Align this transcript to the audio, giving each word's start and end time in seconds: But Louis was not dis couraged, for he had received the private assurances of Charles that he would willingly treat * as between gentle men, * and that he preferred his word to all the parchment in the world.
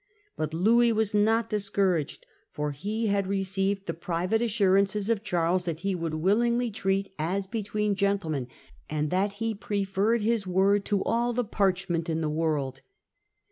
But 0.35 0.51
Louis 0.51 0.91
was 0.91 1.13
not 1.13 1.51
dis 1.51 1.69
couraged, 1.69 2.25
for 2.51 2.71
he 2.71 3.05
had 3.05 3.27
received 3.27 3.85
the 3.85 3.93
private 3.93 4.41
assurances 4.41 5.11
of 5.11 5.21
Charles 5.21 5.65
that 5.65 5.81
he 5.81 5.93
would 5.93 6.15
willingly 6.15 6.71
treat 6.71 7.13
* 7.15 7.19
as 7.33 7.45
between 7.45 7.93
gentle 7.93 8.31
men, 8.31 8.47
* 8.71 8.75
and 8.89 9.11
that 9.11 9.33
he 9.33 9.53
preferred 9.53 10.21
his 10.21 10.47
word 10.47 10.85
to 10.85 11.03
all 11.03 11.33
the 11.33 11.43
parchment 11.45 12.09
in 12.09 12.21
the 12.21 12.31
world. 12.31 12.81